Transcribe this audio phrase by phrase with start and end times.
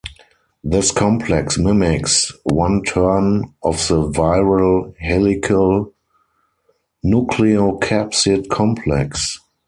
[0.63, 5.93] This complex mimics one turn of the viral helical
[7.05, 9.39] nucleocapsid complex.